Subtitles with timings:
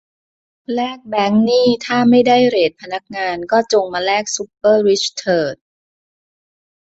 [0.73, 5.55] แลกแบงค์นี่ถ้าไม่ได้เรทพนักงาน ก็จงมาแลกซุปเปอร์ริชเถิด